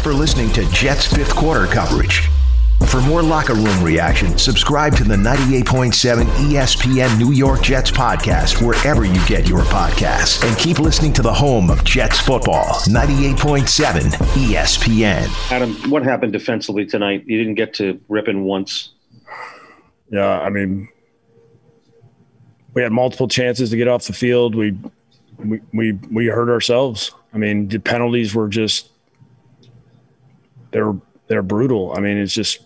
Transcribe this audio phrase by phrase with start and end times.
[0.00, 2.30] Thanks for listening to Jets fifth quarter coverage.
[2.86, 9.04] For more locker room reaction, subscribe to the 98.7 ESPN New York Jets podcast wherever
[9.04, 10.42] you get your podcasts.
[10.42, 14.04] And keep listening to the home of Jets football, 98.7
[14.40, 15.52] ESPN.
[15.52, 17.24] Adam, what happened defensively tonight?
[17.26, 18.92] You didn't get to Rypien once.
[20.08, 20.88] Yeah, I mean,
[22.72, 24.54] we had multiple chances to get off the field.
[24.54, 24.78] We
[25.36, 27.12] we we, we hurt ourselves.
[27.34, 28.89] I mean, the penalties were just
[30.70, 30.94] they're
[31.28, 31.92] they're brutal.
[31.96, 32.60] I mean, it's just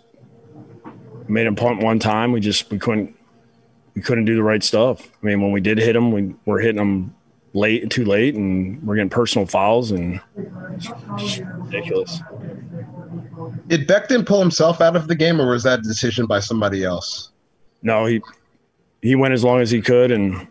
[1.29, 2.33] made him punt one time.
[2.33, 3.17] We just we couldn't
[3.95, 5.07] we couldn't do the right stuff.
[5.23, 7.15] I mean, when we did hit him, we were hitting them
[7.53, 10.21] late, too late, and we're getting personal fouls and
[11.17, 12.21] just ridiculous.
[13.69, 16.85] Did Becton pull himself out of the game, or was that a decision by somebody
[16.85, 17.31] else?
[17.83, 18.21] No, he
[19.03, 20.47] he went as long as he could, and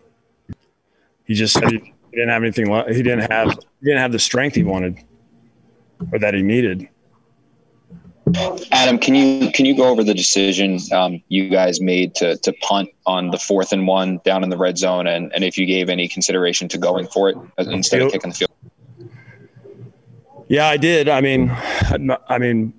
[1.24, 2.66] he just said he didn't have anything.
[2.88, 3.50] He didn't have
[3.80, 4.98] he didn't have the strength he wanted
[6.12, 6.88] or that he needed.
[8.72, 12.52] Adam, can you can you go over the decision um, you guys made to to
[12.54, 15.66] punt on the fourth and one down in the red zone, and and if you
[15.66, 18.50] gave any consideration to going for it instead of kicking the field?
[20.48, 21.08] Yeah, I did.
[21.08, 21.50] I mean,
[22.28, 22.72] I mean,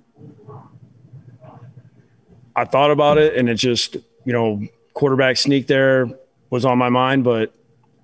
[2.56, 6.08] I thought about it, and it just you know quarterback sneak there
[6.50, 7.54] was on my mind, but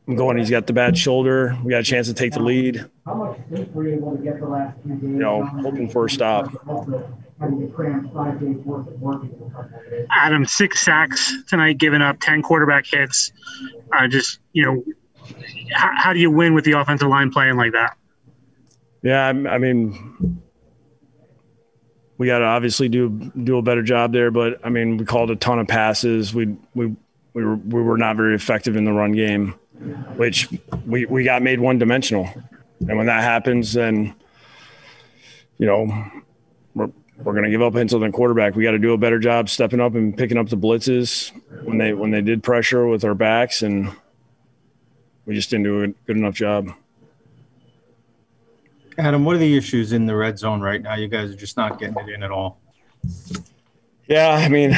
[0.09, 0.37] I'm going.
[0.37, 1.57] He's got the bad shoulder.
[1.63, 2.85] We got a chance to take the lead.
[3.07, 5.03] How much sleep were you able to get the last few days?
[5.03, 6.53] You know, hoping for a stop.
[10.11, 13.33] Adam, six sacks tonight, giving up 10 quarterback hits.
[13.93, 14.85] Uh, just, you know,
[15.73, 17.97] how, how do you win with the offensive line playing like that?
[19.03, 20.41] Yeah, I mean,
[22.19, 24.31] we got to obviously do do a better job there.
[24.31, 26.33] But I mean, we called a ton of passes.
[26.33, 26.95] We we
[27.35, 29.57] we were we were not very effective in the run game,
[30.17, 30.49] which
[30.87, 32.29] we we got made one dimensional.
[32.81, 34.15] And when that happens, then
[35.59, 36.11] you know
[36.75, 38.55] we're we're going to give up until the quarterback.
[38.55, 41.31] We got to do a better job stepping up and picking up the blitzes
[41.65, 43.91] when they when they did pressure with our backs, and
[45.27, 46.71] we just didn't do a good enough job.
[48.99, 50.95] Adam, what are the issues in the red zone right now?
[50.95, 52.61] You guys are just not getting it in at all.
[54.07, 54.77] Yeah, I mean,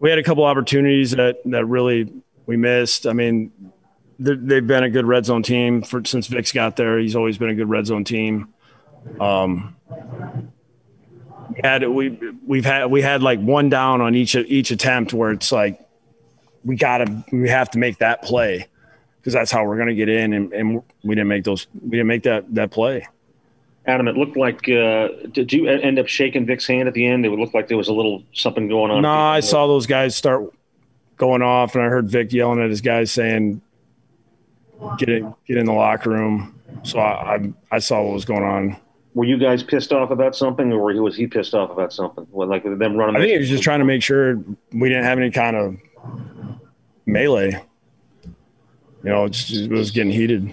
[0.00, 2.12] we had a couple opportunities that that really
[2.52, 3.06] we missed.
[3.06, 3.50] I mean,
[4.18, 6.98] they've been a good red zone team for since Vic's got there.
[6.98, 8.52] He's always been a good red zone team.
[9.18, 9.74] Um,
[11.48, 15.30] we had we we've had we had like one down on each each attempt where
[15.30, 15.80] it's like
[16.62, 18.68] we gotta we have to make that play
[19.16, 22.06] because that's how we're gonna get in, and, and we didn't make those we didn't
[22.06, 23.08] make that that play.
[23.86, 27.24] Adam, it looked like uh, did you end up shaking Vic's hand at the end?
[27.24, 29.02] It would look like there was a little something going on.
[29.02, 30.52] No, I saw those guys start
[31.22, 33.62] going off, and I heard Vic yelling at his guys saying,
[34.98, 38.42] "Get in, get in the locker room." So I, I, I saw what was going
[38.42, 38.76] on.
[39.14, 42.26] Were you guys pissed off about something, or was he pissed off about something?
[42.32, 43.14] Well, like them running.
[43.14, 45.76] I think he was just trying to make sure we didn't have any kind of
[47.06, 47.52] melee.
[49.04, 50.52] You know, it, just, it was getting heated.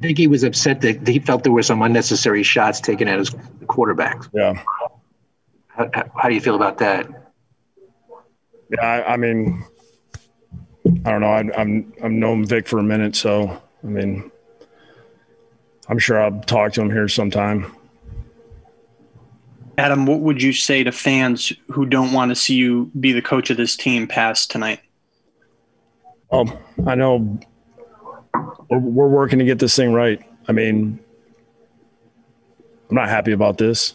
[0.00, 3.18] I think he was upset that he felt there were some unnecessary shots taken at
[3.18, 3.34] his
[3.66, 4.22] quarterback.
[4.32, 4.62] Yeah.
[5.66, 7.08] How, how do you feel about that?
[8.70, 9.64] Yeah, I, I mean,
[11.04, 11.28] I don't know.
[11.28, 14.30] I, I'm I've known Vic for a minute, so I mean,
[15.88, 17.72] I'm sure I'll talk to him here sometime.
[19.78, 23.22] Adam, what would you say to fans who don't want to see you be the
[23.22, 24.80] coach of this team past tonight?
[26.30, 26.56] Um,
[26.86, 27.38] I know
[28.70, 30.20] we're, we're working to get this thing right.
[30.46, 30.98] I mean,
[32.88, 33.94] I'm not happy about this.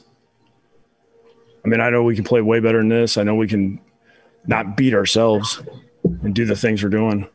[1.65, 3.17] I mean, I know we can play way better than this.
[3.17, 3.79] I know we can
[4.45, 5.63] not beat ourselves
[6.03, 7.27] and do the things we're doing.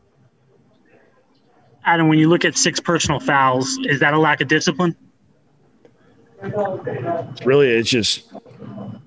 [1.85, 4.95] Adam, when you look at six personal fouls, is that a lack of discipline?
[7.43, 8.31] Really, it's just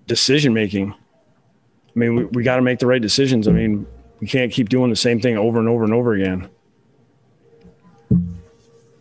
[0.07, 0.93] decision making.
[0.93, 3.47] I mean, we, we got to make the right decisions.
[3.47, 3.87] I mean,
[4.21, 6.51] we can't keep doing the same thing over and over and over again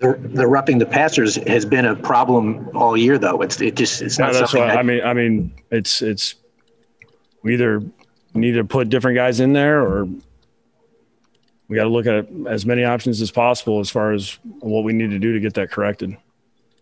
[0.01, 3.41] the, the roughing the passers has been a problem all year, though.
[3.41, 4.33] It's it just it's not.
[4.33, 5.01] No, that's something what that, I mean.
[5.03, 6.35] I mean, it's it's
[7.43, 7.81] we either
[8.33, 10.07] need to put different guys in there, or
[11.67, 14.91] we got to look at as many options as possible as far as what we
[14.91, 16.17] need to do to get that corrected.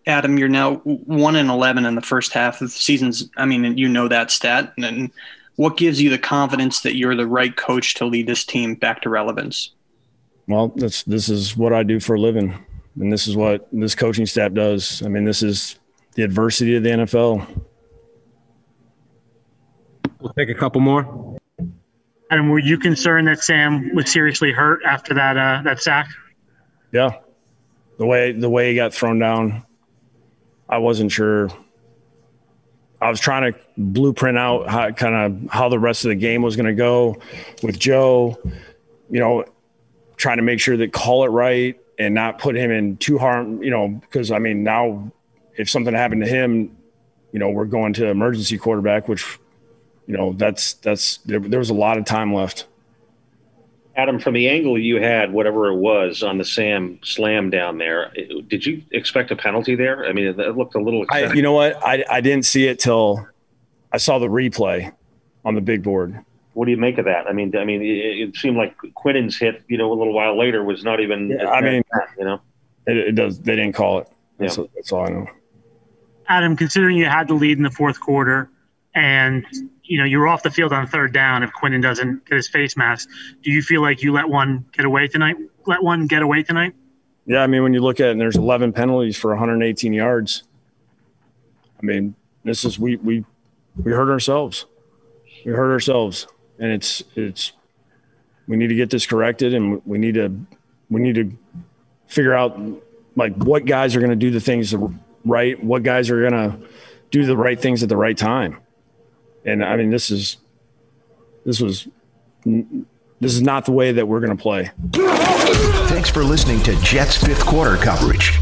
[0.07, 3.29] Adam, you're now one and eleven in the first half of the seasons.
[3.35, 4.73] I mean, you know that stat.
[4.77, 5.11] And
[5.57, 9.01] what gives you the confidence that you're the right coach to lead this team back
[9.01, 9.73] to relevance?
[10.47, 12.57] Well, this this is what I do for a living,
[12.97, 15.03] and this is what this coaching staff does.
[15.03, 15.79] I mean, this is
[16.15, 17.63] the adversity of the NFL.
[20.19, 21.37] We'll take a couple more.
[22.31, 26.07] And were you concerned that Sam was seriously hurt after that uh, that sack?
[26.91, 27.11] Yeah,
[27.97, 29.63] the way the way he got thrown down,
[30.67, 31.49] I wasn't sure.
[33.01, 36.41] I was trying to blueprint out how kind of how the rest of the game
[36.41, 37.17] was going to go
[37.63, 38.37] with Joe.
[39.09, 39.45] You know,
[40.17, 43.61] trying to make sure that call it right and not put him in too harm.
[43.61, 45.11] You know, because I mean now,
[45.55, 46.75] if something happened to him,
[47.31, 49.37] you know, we're going to emergency quarterback, which
[50.07, 52.65] you know that's that's there, there was a lot of time left.
[53.95, 58.13] Adam, from the angle you had, whatever it was on the Sam slam down there,
[58.47, 60.05] did you expect a penalty there?
[60.05, 61.05] I mean, it looked a little.
[61.09, 61.85] I, you know what?
[61.85, 63.27] I, I didn't see it till
[63.91, 64.93] I saw the replay
[65.43, 66.23] on the big board.
[66.53, 67.27] What do you make of that?
[67.27, 70.37] I mean, I mean, it, it seemed like Quinnen's hit, you know, a little while
[70.37, 71.29] later was not even.
[71.29, 71.83] Yeah, I mean,
[72.17, 72.41] you know,
[72.87, 73.39] it, it, does.
[73.39, 74.07] They didn't call it.
[74.37, 74.65] That's, Yeah.
[74.75, 75.27] that's all I know.
[76.27, 78.49] Adam, considering you had the lead in the fourth quarter,
[78.95, 79.45] and
[79.83, 82.47] you know you were off the field on third down if Quinnen doesn't get his
[82.47, 83.09] face mask,
[83.43, 85.35] do you feel like you let one get away tonight?
[85.65, 86.73] Let one get away tonight?
[87.25, 90.43] Yeah, I mean, when you look at it, and there's 11 penalties for 118 yards.
[91.79, 93.23] I mean, this is we we
[93.83, 94.65] we hurt ourselves.
[95.45, 96.27] We hurt ourselves,
[96.59, 97.53] and it's it's
[98.47, 100.33] we need to get this corrected, and we need to
[100.89, 101.31] we need to
[102.07, 102.59] figure out
[103.15, 104.73] like what guys are going to do the things
[105.25, 106.67] right, what guys are going to
[107.11, 108.57] do the right things at the right time.
[109.45, 110.37] And I mean, this is
[111.45, 111.87] this was
[112.45, 114.71] this is not the way that we're going to play.
[115.87, 118.39] Thanks for listening to Jets fifth quarter coverage.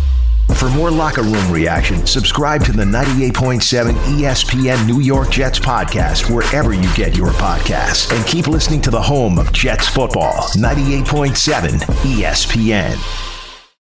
[0.67, 6.73] For more locker room reaction, subscribe to the 98.7 ESPN New York Jets podcast wherever
[6.73, 8.13] you get your podcasts.
[8.13, 13.36] And keep listening to the home of Jets football, 98.7 ESPN.